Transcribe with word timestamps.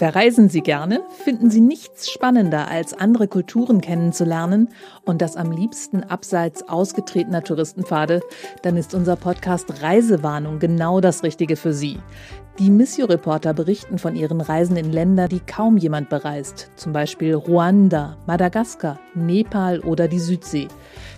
Verreisen 0.00 0.48
Sie 0.48 0.62
gerne? 0.62 1.02
Finden 1.24 1.50
Sie 1.50 1.60
nichts 1.60 2.10
spannender, 2.10 2.68
als 2.68 2.94
andere 2.94 3.28
Kulturen 3.28 3.82
kennenzulernen 3.82 4.70
und 5.04 5.20
das 5.20 5.36
am 5.36 5.52
liebsten 5.52 6.02
abseits 6.02 6.66
ausgetretener 6.66 7.44
Touristenpfade? 7.44 8.22
Dann 8.62 8.78
ist 8.78 8.94
unser 8.94 9.16
Podcast 9.16 9.82
Reisewarnung 9.82 10.58
genau 10.58 11.02
das 11.02 11.22
Richtige 11.22 11.54
für 11.54 11.74
Sie. 11.74 11.98
Die 12.58 12.70
Missio-Reporter 12.70 13.52
berichten 13.52 13.98
von 13.98 14.16
ihren 14.16 14.40
Reisen 14.40 14.78
in 14.78 14.90
Länder, 14.90 15.28
die 15.28 15.40
kaum 15.40 15.76
jemand 15.76 16.08
bereist, 16.08 16.70
zum 16.76 16.94
Beispiel 16.94 17.34
Ruanda, 17.34 18.16
Madagaskar, 18.26 18.98
Nepal 19.14 19.80
oder 19.80 20.08
die 20.08 20.18
Südsee. 20.18 20.68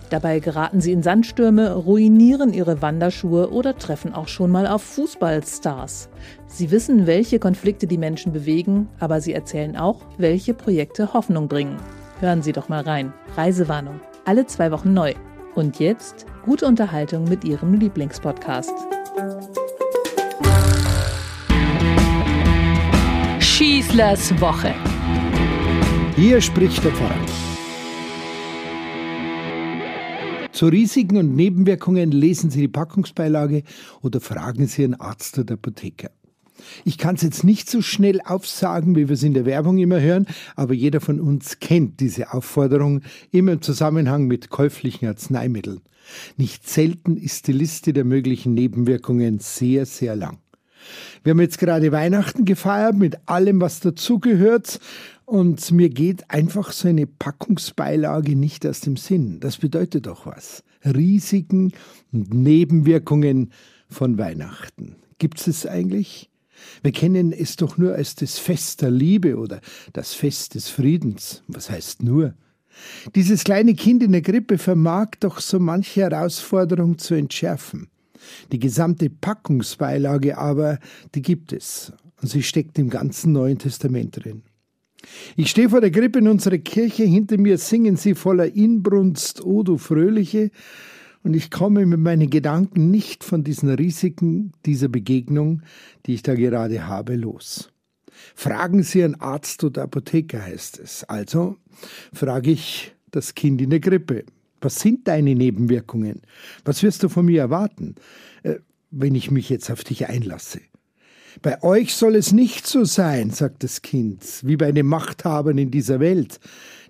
Dabei 0.09 0.39
geraten 0.39 0.81
sie 0.81 0.91
in 0.91 1.01
Sandstürme, 1.03 1.73
ruinieren 1.73 2.53
ihre 2.53 2.81
Wanderschuhe 2.81 3.51
oder 3.51 3.77
treffen 3.77 4.13
auch 4.13 4.27
schon 4.27 4.51
mal 4.51 4.67
auf 4.67 4.83
Fußballstars. 4.83 6.09
Sie 6.47 6.71
wissen, 6.71 7.07
welche 7.07 7.39
Konflikte 7.39 7.87
die 7.87 7.97
Menschen 7.97 8.31
bewegen, 8.31 8.89
aber 8.99 9.21
sie 9.21 9.33
erzählen 9.33 9.75
auch, 9.75 10.01
welche 10.17 10.53
Projekte 10.53 11.13
Hoffnung 11.13 11.47
bringen. 11.47 11.77
Hören 12.19 12.41
Sie 12.41 12.51
doch 12.51 12.69
mal 12.69 12.81
rein. 12.81 13.11
Reisewarnung. 13.35 13.99
Alle 14.23 14.45
zwei 14.45 14.71
Wochen 14.71 14.93
neu. 14.93 15.13
Und 15.55 15.79
jetzt 15.79 16.25
gute 16.45 16.65
Unterhaltung 16.65 17.25
mit 17.25 17.43
Ihrem 17.43 17.73
Lieblingspodcast. 17.73 18.71
Schießlers 23.39 24.39
Woche. 24.39 24.73
Hier 26.15 26.39
spricht 26.39 26.83
der 26.83 26.91
Pfarrer. 26.91 27.32
Zu 30.53 30.67
Risiken 30.67 31.17
und 31.17 31.35
Nebenwirkungen 31.35 32.11
lesen 32.11 32.51
Sie 32.51 32.61
die 32.61 32.67
Packungsbeilage 32.67 33.63
oder 34.01 34.21
fragen 34.21 34.67
Sie 34.67 34.83
einen 34.83 34.93
Arzt 34.93 35.39
oder 35.39 35.55
Apotheker. 35.55 36.11
Ich 36.85 36.99
kann 36.99 37.15
es 37.15 37.23
jetzt 37.23 37.43
nicht 37.43 37.67
so 37.67 37.81
schnell 37.81 38.21
aufsagen, 38.21 38.95
wie 38.95 39.09
wir 39.09 39.15
es 39.15 39.23
in 39.23 39.33
der 39.33 39.47
Werbung 39.47 39.79
immer 39.79 39.99
hören, 39.99 40.27
aber 40.55 40.75
jeder 40.75 41.01
von 41.01 41.19
uns 41.19 41.59
kennt 41.59 41.99
diese 41.99 42.33
Aufforderung 42.33 43.01
immer 43.31 43.53
im 43.53 43.63
Zusammenhang 43.63 44.27
mit 44.27 44.51
käuflichen 44.51 45.07
Arzneimitteln. 45.07 45.81
Nicht 46.37 46.69
selten 46.69 47.17
ist 47.17 47.47
die 47.47 47.53
Liste 47.53 47.91
der 47.91 48.05
möglichen 48.05 48.53
Nebenwirkungen 48.53 49.39
sehr, 49.39 49.87
sehr 49.87 50.15
lang. 50.15 50.37
Wir 51.23 51.31
haben 51.31 51.41
jetzt 51.41 51.57
gerade 51.57 51.91
Weihnachten 51.91 52.45
gefeiert 52.45 52.95
mit 52.95 53.17
allem, 53.27 53.61
was 53.61 53.79
dazugehört. 53.79 54.79
Und 55.25 55.71
mir 55.71 55.89
geht 55.89 56.29
einfach 56.29 56.71
so 56.71 56.87
eine 56.87 57.07
Packungsbeilage 57.07 58.35
nicht 58.35 58.65
aus 58.65 58.81
dem 58.81 58.97
Sinn. 58.97 59.39
Das 59.39 59.57
bedeutet 59.57 60.07
doch 60.07 60.25
was. 60.25 60.63
Risiken 60.85 61.71
und 62.11 62.33
Nebenwirkungen 62.33 63.51
von 63.89 64.17
Weihnachten. 64.17 64.97
Gibt 65.17 65.45
es 65.47 65.65
eigentlich? 65.65 66.29
Wir 66.81 66.91
kennen 66.91 67.31
es 67.31 67.55
doch 67.55 67.77
nur 67.77 67.95
als 67.95 68.15
das 68.15 68.37
Fest 68.37 68.81
der 68.81 68.91
Liebe 68.91 69.37
oder 69.37 69.61
das 69.93 70.13
Fest 70.13 70.55
des 70.55 70.69
Friedens. 70.69 71.43
Was 71.47 71.69
heißt 71.69 72.03
nur? 72.03 72.33
Dieses 73.15 73.43
kleine 73.43 73.75
Kind 73.75 74.03
in 74.03 74.11
der 74.11 74.21
Grippe 74.21 74.57
vermag 74.57 75.11
doch 75.19 75.39
so 75.39 75.59
manche 75.59 76.01
Herausforderung 76.01 76.97
zu 76.97 77.13
entschärfen. 77.13 77.87
Die 78.51 78.59
gesamte 78.59 79.09
Packungsbeilage 79.09 80.37
aber, 80.37 80.79
die 81.13 81.21
gibt 81.21 81.53
es. 81.53 81.93
Und 82.21 82.29
sie 82.29 82.41
steckt 82.41 82.79
im 82.79 82.89
ganzen 82.89 83.33
Neuen 83.33 83.59
Testament 83.59 84.23
drin. 84.23 84.43
Ich 85.35 85.49
stehe 85.49 85.69
vor 85.69 85.81
der 85.81 85.91
Krippe 85.91 86.19
in 86.19 86.27
unserer 86.27 86.57
Kirche, 86.57 87.03
hinter 87.03 87.37
mir 87.37 87.57
singen 87.57 87.97
sie 87.97 88.15
voller 88.15 88.55
Inbrunst, 88.55 89.43
O 89.43 89.63
du 89.63 89.77
Fröhliche, 89.77 90.51
und 91.23 91.35
ich 91.35 91.51
komme 91.51 91.85
mit 91.85 91.99
meinen 91.99 92.29
Gedanken 92.29 92.91
nicht 92.91 93.23
von 93.23 93.43
diesen 93.43 93.69
Risiken 93.69 94.51
dieser 94.65 94.89
Begegnung, 94.89 95.61
die 96.05 96.15
ich 96.15 96.23
da 96.23 96.35
gerade 96.35 96.85
habe, 96.87 97.15
los. 97.15 97.69
Fragen 98.35 98.83
Sie 98.83 99.03
einen 99.03 99.15
Arzt 99.15 99.63
oder 99.63 99.83
Apotheker, 99.83 100.43
heißt 100.43 100.79
es. 100.79 101.03
Also 101.05 101.57
frage 102.13 102.51
ich 102.51 102.93
das 103.11 103.35
Kind 103.35 103.61
in 103.61 103.69
der 103.69 103.79
Grippe. 103.79 104.25
Was 104.61 104.79
sind 104.79 105.07
deine 105.07 105.35
Nebenwirkungen? 105.35 106.21
Was 106.63 106.83
wirst 106.83 107.03
du 107.03 107.09
von 107.09 107.25
mir 107.25 107.41
erwarten, 107.41 107.95
äh, 108.43 108.55
wenn 108.91 109.15
ich 109.15 109.31
mich 109.31 109.49
jetzt 109.49 109.71
auf 109.71 109.83
dich 109.83 110.07
einlasse? 110.07 110.61
Bei 111.41 111.61
euch 111.63 111.95
soll 111.95 112.15
es 112.15 112.31
nicht 112.31 112.67
so 112.67 112.85
sein, 112.85 113.31
sagt 113.31 113.63
das 113.63 113.81
Kind, 113.81 114.23
wie 114.43 114.57
bei 114.57 114.71
den 114.71 114.85
Machthabern 114.85 115.57
in 115.57 115.71
dieser 115.71 115.99
Welt. 115.99 116.39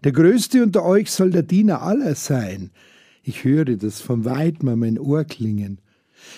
Der 0.03 0.11
Größte 0.11 0.61
unter 0.63 0.83
euch 0.83 1.11
soll 1.11 1.31
der 1.31 1.43
Diener 1.43 1.81
aller 1.81 2.15
sein. 2.15 2.71
Ich 3.23 3.43
höre 3.43 3.65
das 3.77 4.01
von 4.01 4.25
weitem 4.25 4.67
an 4.69 4.79
mein 4.79 4.99
Ohr 4.99 5.23
klingen. 5.23 5.79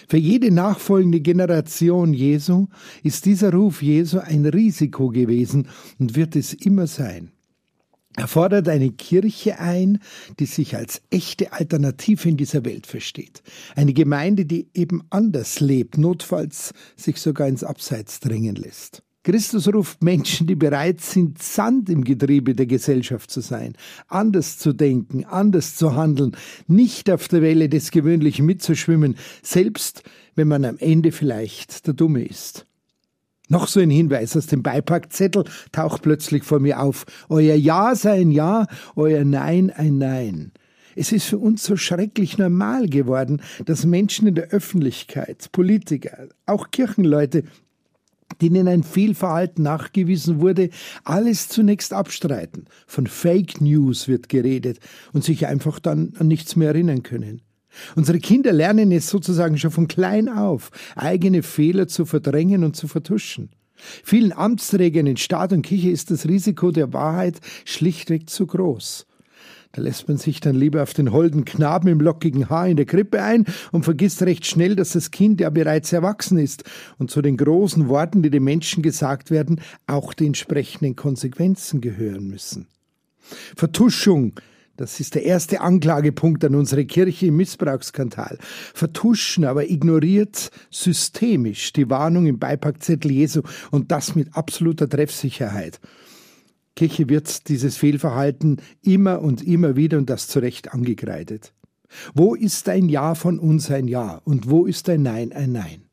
Für 0.07 0.17
jede 0.17 0.51
nachfolgende 0.51 1.19
Generation 1.19 2.13
Jesu 2.13 2.67
ist 3.03 3.25
dieser 3.25 3.51
Ruf 3.51 3.81
Jesu 3.81 4.19
ein 4.19 4.45
Risiko 4.45 5.09
gewesen 5.09 5.67
und 5.99 6.15
wird 6.15 6.35
es 6.35 6.53
immer 6.53 6.87
sein. 6.87 7.31
Er 8.17 8.27
fordert 8.27 8.69
eine 8.69 8.91
Kirche 8.91 9.59
ein, 9.59 9.99
die 10.39 10.45
sich 10.45 10.75
als 10.75 11.01
echte 11.09 11.51
Alternative 11.51 12.29
in 12.29 12.37
dieser 12.37 12.63
Welt 12.63 12.87
versteht. 12.87 13.43
Eine 13.75 13.93
Gemeinde, 13.93 14.45
die 14.45 14.67
eben 14.73 15.03
anders 15.09 15.59
lebt, 15.59 15.97
notfalls 15.97 16.73
sich 16.95 17.19
sogar 17.19 17.47
ins 17.47 17.63
Abseits 17.63 18.21
drängen 18.21 18.55
lässt. 18.55 19.03
Christus 19.25 19.67
ruft 19.73 20.03
Menschen, 20.03 20.45
die 20.45 20.55
bereit 20.55 21.01
sind, 21.01 21.41
Sand 21.41 21.89
im 21.89 22.03
Getriebe 22.03 22.53
der 22.53 22.67
Gesellschaft 22.67 23.31
zu 23.31 23.41
sein, 23.41 23.73
anders 24.07 24.59
zu 24.59 24.71
denken, 24.71 25.25
anders 25.25 25.75
zu 25.75 25.95
handeln, 25.95 26.37
nicht 26.67 27.09
auf 27.09 27.27
der 27.27 27.41
Welle 27.41 27.67
des 27.67 27.89
Gewöhnlichen 27.89 28.45
mitzuschwimmen, 28.45 29.15
selbst 29.41 30.03
wenn 30.35 30.47
man 30.47 30.63
am 30.63 30.77
Ende 30.77 31.11
vielleicht 31.11 31.87
der 31.87 31.95
Dumme 31.95 32.23
ist. 32.23 32.67
Noch 33.47 33.67
so 33.67 33.79
ein 33.79 33.89
Hinweis 33.89 34.35
aus 34.35 34.47
dem 34.47 34.63
Beipackzettel 34.63 35.43
taucht 35.71 36.01
plötzlich 36.01 36.43
vor 36.43 36.59
mir 36.59 36.81
auf. 36.81 37.05
Euer 37.29 37.55
Ja 37.55 37.95
sei 37.95 38.21
ein 38.21 38.31
Ja, 38.31 38.65
euer 38.95 39.23
Nein 39.23 39.69
ein 39.69 39.97
Nein. 39.99 40.51
Es 40.95 41.11
ist 41.11 41.25
für 41.25 41.37
uns 41.37 41.63
so 41.63 41.75
schrecklich 41.75 42.37
normal 42.37 42.87
geworden, 42.87 43.41
dass 43.65 43.85
Menschen 43.85 44.27
in 44.27 44.35
der 44.35 44.49
Öffentlichkeit, 44.49 45.51
Politiker, 45.51 46.29
auch 46.45 46.71
Kirchenleute, 46.71 47.43
denen 48.41 48.67
ein 48.67 48.83
Fehlverhalten 48.83 49.63
nachgewiesen 49.63 50.39
wurde, 50.39 50.69
alles 51.03 51.47
zunächst 51.49 51.93
abstreiten. 51.93 52.65
Von 52.87 53.07
Fake 53.07 53.61
News 53.61 54.07
wird 54.07 54.29
geredet 54.29 54.79
und 55.13 55.23
sich 55.23 55.47
einfach 55.47 55.79
dann 55.79 56.13
an 56.17 56.27
nichts 56.27 56.55
mehr 56.55 56.69
erinnern 56.69 57.03
können. 57.03 57.41
Unsere 57.95 58.19
Kinder 58.19 58.53
lernen 58.53 58.91
es 58.91 59.09
sozusagen 59.09 59.57
schon 59.57 59.71
von 59.71 59.87
klein 59.87 60.29
auf, 60.29 60.71
eigene 60.95 61.43
Fehler 61.43 61.87
zu 61.87 62.05
verdrängen 62.05 62.63
und 62.63 62.75
zu 62.75 62.87
vertuschen. 62.87 63.49
Vielen 63.75 64.31
Amtsträgern 64.31 65.07
in 65.07 65.17
Staat 65.17 65.51
und 65.51 65.61
Kirche 65.61 65.89
ist 65.89 66.11
das 66.11 66.27
Risiko 66.27 66.71
der 66.71 66.93
Wahrheit 66.93 67.39
schlichtweg 67.65 68.29
zu 68.29 68.47
groß. 68.47 69.05
Da 69.73 69.81
lässt 69.81 70.07
man 70.07 70.15
sich 70.15 70.39
dann 70.39 70.55
lieber 70.55 70.81
auf 70.81 70.93
den 70.93 71.11
holden 71.11 71.43
Knaben 71.43 71.89
im 71.89 71.99
lockigen 71.99 72.49
Haar 72.49 72.69
in 72.69 72.77
der 72.77 72.85
Krippe 72.85 73.21
ein 73.21 73.43
und 73.73 73.83
vergisst 73.83 74.21
recht 74.23 74.45
schnell, 74.45 74.77
dass 74.77 74.93
das 74.93 75.11
Kind 75.11 75.41
ja 75.41 75.49
bereits 75.49 75.91
erwachsen 75.91 76.37
ist 76.37 76.63
und 76.97 77.11
zu 77.11 77.21
den 77.21 77.35
großen 77.35 77.89
Worten, 77.89 78.23
die 78.23 78.29
den 78.29 78.45
Menschen 78.45 78.81
gesagt 78.81 79.31
werden, 79.31 79.59
auch 79.85 80.13
die 80.13 80.27
entsprechenden 80.27 80.95
Konsequenzen 80.95 81.81
gehören 81.81 82.25
müssen. 82.25 82.67
Vertuschung 83.57 84.39
das 84.77 84.99
ist 84.99 85.15
der 85.15 85.23
erste 85.23 85.61
Anklagepunkt 85.61 86.43
an 86.43 86.55
unsere 86.55 86.85
Kirche 86.85 87.27
im 87.27 87.37
Missbrauchsskandal. 87.37 88.37
Vertuschen, 88.73 89.45
aber 89.45 89.69
ignoriert 89.69 90.51
systemisch 90.69 91.73
die 91.73 91.89
Warnung 91.89 92.25
im 92.25 92.39
Beipackzettel 92.39 93.11
Jesu 93.11 93.41
und 93.71 93.91
das 93.91 94.15
mit 94.15 94.35
absoluter 94.35 94.89
Treffsicherheit. 94.89 95.79
Kirche 96.75 97.07
wird 97.07 97.47
dieses 97.47 97.77
Fehlverhalten 97.77 98.61
immer 98.81 99.21
und 99.21 99.41
immer 99.41 99.77
wieder 99.77 99.97
und 99.97 100.09
das 100.09 100.27
zu 100.27 100.39
Recht 100.39 100.73
angekreidet. 100.73 101.53
Wo 102.13 102.35
ist 102.35 102.67
ein 102.67 102.89
Ja 102.89 103.15
von 103.15 103.39
uns 103.39 103.71
ein 103.71 103.87
Ja 103.87 104.21
und 104.25 104.49
wo 104.49 104.65
ist 104.65 104.89
ein 104.89 105.03
Nein 105.03 105.31
ein 105.31 105.53
Nein? 105.53 105.84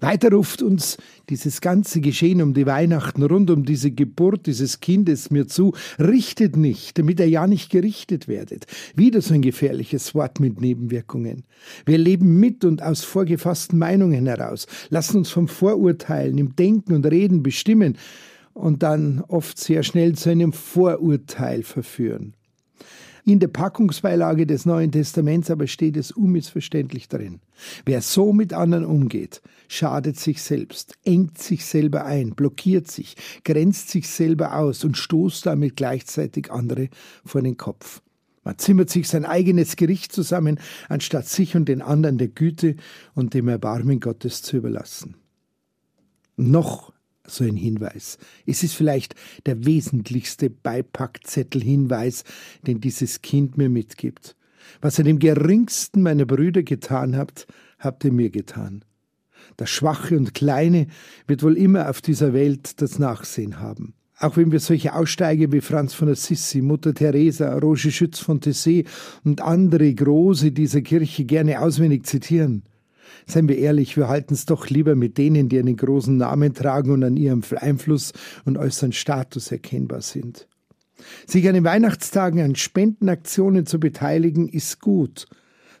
Weiter 0.00 0.30
ruft 0.32 0.62
uns 0.62 0.96
dieses 1.28 1.60
ganze 1.60 2.00
Geschehen 2.00 2.40
um 2.42 2.54
die 2.54 2.66
Weihnachten 2.66 3.22
rund 3.22 3.50
um 3.50 3.64
diese 3.64 3.90
Geburt 3.90 4.46
dieses 4.46 4.80
Kindes 4.80 5.30
mir 5.30 5.46
zu, 5.46 5.74
richtet 5.98 6.56
nicht, 6.56 6.98
damit 6.98 7.20
er 7.20 7.28
ja 7.28 7.46
nicht 7.46 7.70
gerichtet 7.70 8.26
werdet. 8.26 8.66
Wieder 8.94 9.20
so 9.20 9.34
ein 9.34 9.42
gefährliches 9.42 10.14
Wort 10.14 10.40
mit 10.40 10.60
Nebenwirkungen. 10.60 11.44
Wir 11.84 11.98
leben 11.98 12.40
mit 12.40 12.64
und 12.64 12.82
aus 12.82 13.04
vorgefassten 13.04 13.78
Meinungen 13.78 14.26
heraus, 14.26 14.66
lassen 14.88 15.18
uns 15.18 15.30
vom 15.30 15.48
Vorurteilen 15.48 16.38
im 16.38 16.56
Denken 16.56 16.94
und 16.94 17.06
Reden 17.06 17.42
bestimmen 17.42 17.98
und 18.54 18.82
dann 18.82 19.22
oft 19.28 19.58
sehr 19.58 19.82
schnell 19.82 20.14
zu 20.14 20.30
einem 20.30 20.52
Vorurteil 20.52 21.62
verführen. 21.62 22.34
In 23.24 23.38
der 23.38 23.48
Packungsbeilage 23.48 24.46
des 24.46 24.66
Neuen 24.66 24.92
Testaments 24.92 25.50
aber 25.50 25.66
steht 25.66 25.96
es 25.96 26.10
unmissverständlich 26.10 27.08
drin. 27.08 27.40
Wer 27.84 28.00
so 28.00 28.32
mit 28.32 28.52
anderen 28.52 28.84
umgeht, 28.84 29.42
schadet 29.68 30.18
sich 30.18 30.42
selbst, 30.42 30.94
engt 31.04 31.38
sich 31.38 31.64
selber 31.66 32.04
ein, 32.04 32.30
blockiert 32.30 32.90
sich, 32.90 33.16
grenzt 33.44 33.90
sich 33.90 34.08
selber 34.08 34.56
aus 34.56 34.84
und 34.84 34.96
stoßt 34.96 35.46
damit 35.46 35.76
gleichzeitig 35.76 36.50
andere 36.50 36.88
vor 37.24 37.42
den 37.42 37.56
Kopf. 37.56 38.02
Man 38.42 38.56
zimmert 38.58 38.88
sich 38.88 39.06
sein 39.06 39.26
eigenes 39.26 39.76
Gericht 39.76 40.12
zusammen, 40.12 40.58
anstatt 40.88 41.28
sich 41.28 41.56
und 41.56 41.68
den 41.68 41.82
anderen 41.82 42.16
der 42.16 42.28
Güte 42.28 42.76
und 43.14 43.34
dem 43.34 43.48
Erbarmen 43.48 44.00
Gottes 44.00 44.42
zu 44.42 44.56
überlassen. 44.56 45.16
Noch 46.36 46.92
so 47.30 47.44
ein 47.44 47.56
Hinweis. 47.56 48.18
Es 48.46 48.62
ist 48.62 48.74
vielleicht 48.74 49.14
der 49.46 49.64
wesentlichste 49.64 50.50
Beipackzettel-Hinweis, 50.50 52.24
den 52.66 52.80
dieses 52.80 53.22
Kind 53.22 53.56
mir 53.56 53.68
mitgibt. 53.68 54.36
Was 54.80 54.98
ihr 54.98 55.04
dem 55.04 55.18
geringsten 55.18 56.02
meiner 56.02 56.26
Brüder 56.26 56.62
getan 56.62 57.16
habt, 57.16 57.46
habt 57.78 58.04
ihr 58.04 58.12
mir 58.12 58.30
getan. 58.30 58.84
Das 59.56 59.70
Schwache 59.70 60.16
und 60.16 60.34
Kleine 60.34 60.86
wird 61.26 61.42
wohl 61.42 61.56
immer 61.56 61.88
auf 61.90 62.00
dieser 62.00 62.32
Welt 62.32 62.80
das 62.80 62.98
Nachsehen 62.98 63.60
haben. 63.60 63.94
Auch 64.18 64.36
wenn 64.36 64.52
wir 64.52 64.60
solche 64.60 64.94
Aussteiger 64.94 65.50
wie 65.50 65.62
Franz 65.62 65.94
von 65.94 66.10
Assisi, 66.10 66.60
Mutter 66.60 66.92
Teresa, 66.92 67.56
Roger 67.56 67.90
Schütz 67.90 68.18
von 68.18 68.40
Tessé 68.40 68.86
und 69.24 69.40
andere 69.40 69.92
Große 69.94 70.52
dieser 70.52 70.82
Kirche 70.82 71.24
gerne 71.24 71.60
auswendig 71.60 72.04
zitieren, 72.06 72.62
Seien 73.26 73.48
wir 73.48 73.58
ehrlich, 73.58 73.96
wir 73.96 74.08
halten 74.08 74.34
es 74.34 74.46
doch 74.46 74.68
lieber 74.68 74.94
mit 74.94 75.18
denen, 75.18 75.48
die 75.48 75.58
einen 75.58 75.76
großen 75.76 76.16
Namen 76.16 76.54
tragen 76.54 76.90
und 76.90 77.04
an 77.04 77.16
ihrem 77.16 77.42
Einfluss 77.56 78.12
und 78.44 78.58
äußeren 78.58 78.92
Status 78.92 79.52
erkennbar 79.52 80.00
sind. 80.00 80.46
Sich 81.26 81.46
an 81.48 81.54
den 81.54 81.64
Weihnachtstagen 81.64 82.40
an 82.40 82.56
Spendenaktionen 82.56 83.66
zu 83.66 83.80
beteiligen, 83.80 84.48
ist 84.48 84.80
gut, 84.80 85.26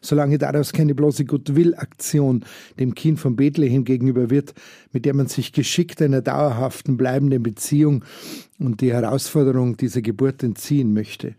solange 0.00 0.38
daraus 0.38 0.72
keine 0.72 0.94
bloße 0.94 1.24
Goodwill-Aktion 1.24 2.44
dem 2.78 2.94
Kind 2.94 3.20
von 3.20 3.36
Bethlehem 3.36 3.84
gegenüber 3.84 4.30
wird, 4.30 4.54
mit 4.92 5.04
der 5.04 5.14
man 5.14 5.26
sich 5.26 5.52
geschickt 5.52 6.00
einer 6.00 6.22
dauerhaften 6.22 6.96
bleibenden 6.96 7.42
Beziehung 7.42 8.04
und 8.58 8.80
die 8.80 8.92
Herausforderung 8.92 9.76
dieser 9.76 10.02
Geburt 10.02 10.42
entziehen 10.42 10.92
möchte. 10.92 11.34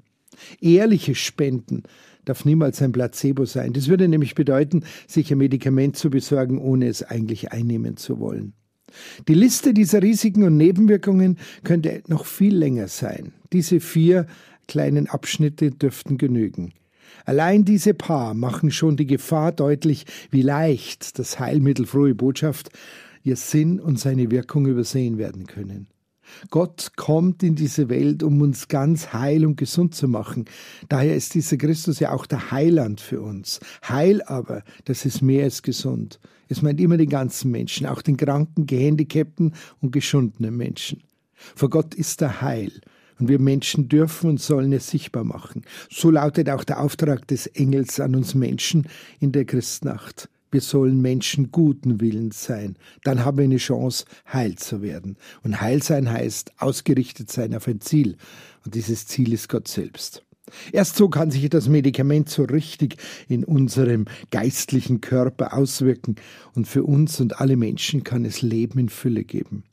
Ehrliche 0.59 1.15
Spenden 1.15 1.83
darf 2.25 2.45
niemals 2.45 2.81
ein 2.81 2.91
Placebo 2.91 3.45
sein. 3.45 3.73
Das 3.73 3.87
würde 3.87 4.07
nämlich 4.07 4.35
bedeuten, 4.35 4.83
sich 5.07 5.31
ein 5.31 5.37
Medikament 5.37 5.97
zu 5.97 6.09
besorgen, 6.09 6.59
ohne 6.59 6.87
es 6.87 7.03
eigentlich 7.03 7.51
einnehmen 7.51 7.97
zu 7.97 8.19
wollen. 8.19 8.53
Die 9.27 9.33
Liste 9.33 9.73
dieser 9.73 10.01
Risiken 10.01 10.43
und 10.43 10.57
Nebenwirkungen 10.57 11.37
könnte 11.63 12.03
noch 12.07 12.25
viel 12.25 12.55
länger 12.55 12.87
sein. 12.87 13.33
Diese 13.53 13.79
vier 13.79 14.25
kleinen 14.67 15.07
Abschnitte 15.07 15.71
dürften 15.71 16.17
genügen. 16.17 16.73
Allein 17.25 17.65
diese 17.65 17.93
paar 17.93 18.33
machen 18.33 18.71
schon 18.71 18.97
die 18.97 19.05
Gefahr 19.05 19.51
deutlich, 19.51 20.05
wie 20.31 20.41
leicht 20.41 21.19
das 21.19 21.39
Heilmittel 21.39 21.85
frohe 21.85 22.15
Botschaft 22.15 22.69
ihr 23.23 23.35
Sinn 23.35 23.79
und 23.79 23.99
seine 23.99 24.31
Wirkung 24.31 24.65
übersehen 24.65 25.17
werden 25.17 25.45
können. 25.45 25.87
Gott 26.49 26.91
kommt 26.95 27.43
in 27.43 27.55
diese 27.55 27.89
Welt, 27.89 28.23
um 28.23 28.41
uns 28.41 28.67
ganz 28.67 29.13
heil 29.13 29.45
und 29.45 29.57
gesund 29.57 29.95
zu 29.95 30.07
machen. 30.07 30.45
Daher 30.89 31.15
ist 31.15 31.33
dieser 31.33 31.57
Christus 31.57 31.99
ja 31.99 32.11
auch 32.11 32.25
der 32.25 32.51
Heiland 32.51 33.01
für 33.01 33.21
uns. 33.21 33.59
Heil 33.87 34.21
aber, 34.23 34.63
das 34.85 35.05
ist 35.05 35.21
mehr 35.21 35.45
als 35.45 35.61
gesund. 35.61 36.19
Es 36.49 36.61
meint 36.61 36.81
immer 36.81 36.97
den 36.97 37.09
ganzen 37.09 37.51
Menschen, 37.51 37.87
auch 37.87 38.01
den 38.01 38.17
kranken, 38.17 38.65
gehandicapten 38.65 39.53
und 39.79 39.91
geschundenen 39.91 40.57
Menschen. 40.57 41.01
Vor 41.55 41.69
Gott 41.69 41.93
ist 41.95 42.21
er 42.21 42.41
Heil. 42.41 42.71
Und 43.19 43.29
wir 43.29 43.39
Menschen 43.39 43.87
dürfen 43.87 44.31
und 44.31 44.41
sollen 44.41 44.73
es 44.73 44.89
sichtbar 44.89 45.23
machen. 45.23 45.61
So 45.91 46.09
lautet 46.09 46.49
auch 46.49 46.63
der 46.63 46.79
Auftrag 46.79 47.27
des 47.27 47.45
Engels 47.45 47.99
an 47.99 48.15
uns 48.15 48.33
Menschen 48.33 48.87
in 49.19 49.31
der 49.31 49.45
Christnacht. 49.45 50.27
Wir 50.51 50.61
sollen 50.61 51.01
Menschen 51.01 51.51
guten 51.51 52.01
Willens 52.01 52.43
sein. 52.43 52.77
Dann 53.03 53.23
haben 53.23 53.37
wir 53.37 53.45
eine 53.45 53.57
Chance, 53.57 54.05
heil 54.31 54.55
zu 54.55 54.81
werden. 54.81 55.17
Und 55.43 55.61
heil 55.61 55.81
sein 55.81 56.11
heißt 56.11 56.51
ausgerichtet 56.59 57.31
sein 57.31 57.55
auf 57.55 57.67
ein 57.67 57.79
Ziel. 57.79 58.17
Und 58.65 58.75
dieses 58.75 59.07
Ziel 59.07 59.31
ist 59.33 59.47
Gott 59.49 59.69
selbst. 59.69 60.23
Erst 60.71 60.97
so 60.97 61.07
kann 61.07 61.31
sich 61.31 61.49
das 61.49 61.69
Medikament 61.69 62.29
so 62.29 62.43
richtig 62.43 62.97
in 63.29 63.45
unserem 63.45 64.05
geistlichen 64.31 64.99
Körper 64.99 65.53
auswirken 65.53 66.15
und 66.53 66.67
für 66.67 66.83
uns 66.83 67.21
und 67.21 67.39
alle 67.39 67.55
Menschen 67.55 68.03
kann 68.03 68.25
es 68.25 68.41
Leben 68.41 68.79
in 68.79 68.89
Fülle 68.89 69.23
geben. 69.23 69.63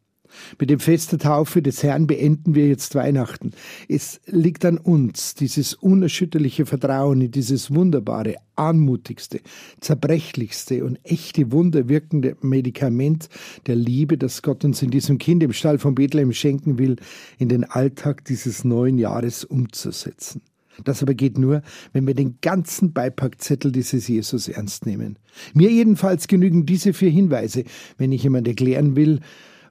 Mit 0.59 0.71
dem 0.71 0.81
Fest 0.81 1.13
der 1.13 1.19
Taufe 1.19 1.63
des 1.63 1.83
Herrn 1.83 2.07
beenden 2.07 2.55
wir 2.55 2.69
jetzt 2.69 2.95
Weihnachten. 2.95 3.53
Es 3.89 4.21
liegt 4.27 4.65
an 4.65 4.79
uns, 4.79 5.35
dieses 5.35 5.75
unerschütterliche 5.75 6.67
Vertrauen 6.67 7.21
in 7.21 7.31
dieses 7.31 7.75
wunderbare, 7.75 8.37
anmutigste, 8.57 9.41
zerbrechlichste 9.81 10.85
und 10.85 10.99
echte 11.05 11.53
wunderwirkende 11.53 12.37
Medikament 12.41 13.29
der 13.67 13.77
Liebe, 13.77 14.19
das 14.19 14.43
Gott 14.43 14.65
uns 14.65 14.83
in 14.83 14.91
diesem 14.91 15.19
Kind 15.19 15.43
im 15.43 15.53
Stall 15.53 15.79
von 15.79 15.95
Bethlehem 15.95 16.33
schenken 16.33 16.79
will, 16.79 16.97
in 17.39 17.49
den 17.49 17.65
Alltag 17.65 18.25
dieses 18.25 18.65
neuen 18.65 18.99
Jahres 18.99 19.45
umzusetzen. 19.45 20.43
Das 20.85 21.03
aber 21.03 21.15
geht 21.15 21.39
nur, 21.39 21.63
wenn 21.93 22.07
wir 22.07 22.15
den 22.15 22.39
ganzen 22.41 22.93
Beipackzettel 22.93 23.73
dieses 23.73 24.07
Jesus 24.07 24.49
ernst 24.49 24.87
nehmen. 24.87 25.19
Mir 25.55 25.71
jedenfalls 25.71 26.29
genügen 26.29 26.67
diese 26.67 26.93
vier 26.93 27.11
Hinweise, 27.11 27.65
wenn 27.97 28.13
ich 28.13 28.23
jemand 28.23 28.47
erklären 28.47 28.97
will, 28.97 29.21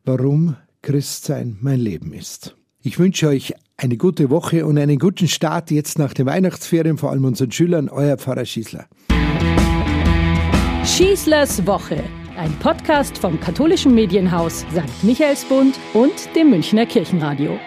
warum 0.07 0.55
Christsein 0.81 1.57
mein 1.61 1.79
Leben 1.79 2.13
ist. 2.13 2.55
Ich 2.81 2.97
wünsche 2.97 3.27
euch 3.27 3.53
eine 3.75 3.97
gute 3.97 4.29
Woche 4.29 4.65
und 4.65 4.77
einen 4.77 4.97
guten 4.97 5.27
Start 5.27 5.69
jetzt 5.69 5.99
nach 5.99 6.13
den 6.13 6.25
Weihnachtsferien, 6.25 6.97
vor 6.97 7.11
allem 7.11 7.25
unseren 7.25 7.51
Schülern, 7.51 7.89
euer 7.89 8.17
Pfarrer 8.17 8.45
Schießler. 8.45 8.87
Schießlers 10.85 11.67
Woche, 11.67 12.01
ein 12.37 12.53
Podcast 12.59 13.17
vom 13.17 13.39
katholischen 13.39 13.93
Medienhaus 13.93 14.59
St. 14.71 15.03
Michaelsbund 15.03 15.77
und 15.93 16.13
dem 16.35 16.51
Münchner 16.51 16.85
Kirchenradio. 16.85 17.59